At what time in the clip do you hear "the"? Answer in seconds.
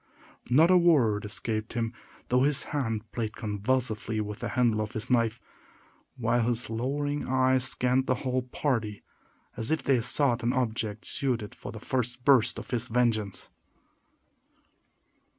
4.39-4.47, 8.07-8.15, 11.69-11.79